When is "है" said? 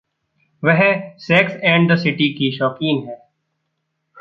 3.07-3.17